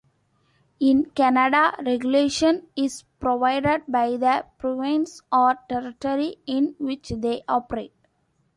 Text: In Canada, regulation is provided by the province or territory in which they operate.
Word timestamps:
In 0.79 1.11
Canada, 1.11 1.75
regulation 1.85 2.65
is 2.75 3.03
provided 3.19 3.83
by 3.87 4.17
the 4.17 4.47
province 4.57 5.21
or 5.31 5.53
territory 5.69 6.37
in 6.47 6.73
which 6.79 7.09
they 7.09 7.43
operate. 7.47 7.93